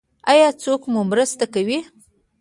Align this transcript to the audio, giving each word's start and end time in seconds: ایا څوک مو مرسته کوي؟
ایا 0.31 0.47
څوک 0.63 0.81
مو 0.91 1.01
مرسته 1.11 1.45
کوي؟ 1.53 1.79